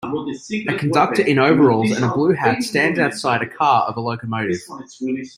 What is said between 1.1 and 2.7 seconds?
in overalls and a blue hat